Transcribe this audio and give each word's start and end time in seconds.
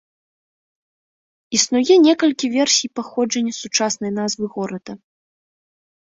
Існуе 1.57 1.97
некалькі 2.07 2.47
версій 2.55 2.93
паходжання 3.01 3.53
сучаснай 3.61 4.11
назвы 4.19 4.45
горада. 4.59 4.93